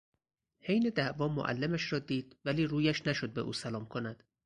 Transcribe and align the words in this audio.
حین 0.59 0.89
دعوا 0.93 1.27
معلمش 1.27 1.93
را 1.93 1.99
دید 1.99 2.35
ولی 2.45 2.65
رویش 2.67 3.07
نشد 3.07 3.33
به 3.33 3.41
او 3.41 3.53
سلام 3.53 3.85
کند. 3.85 4.23